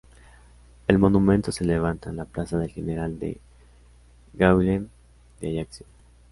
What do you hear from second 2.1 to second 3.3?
la plaza del general